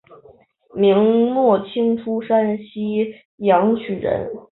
[0.73, 0.97] 明
[1.31, 3.05] 末清初山西
[3.37, 4.27] 阳曲人。